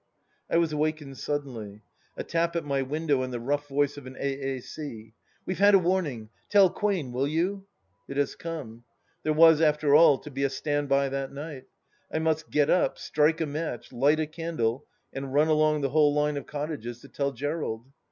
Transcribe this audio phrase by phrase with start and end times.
[0.49, 1.83] I was awakened suddenly,
[2.17, 5.13] A tap at my window and tht rough voice of an A.A.C.:"
[5.45, 6.29] We've had a warning.
[6.49, 7.67] Tell Quain, will you?"
[8.09, 8.83] It has come.
[9.21, 11.65] There was, after all, to be a Stand by that night.
[12.11, 16.15] I must get up, strike a match, light a candle, and run along the whole
[16.15, 17.85] line of cottages to tell Gerald.